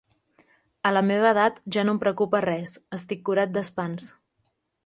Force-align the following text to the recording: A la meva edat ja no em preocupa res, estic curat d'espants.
A 0.89 0.91
la 0.95 1.03
meva 1.09 1.33
edat 1.33 1.59
ja 1.77 1.85
no 1.87 1.95
em 1.97 2.01
preocupa 2.05 2.43
res, 2.47 2.75
estic 3.01 3.25
curat 3.29 3.55
d'espants. 3.59 4.13